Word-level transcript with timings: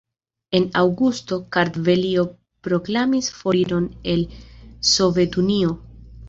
En 0.59 0.63
aŭgusto 0.79 1.37
Kartvelio 1.57 2.23
proklamis 2.69 3.29
foriron 3.43 3.87
el 4.15 4.25
Sovetunio. 4.95 5.79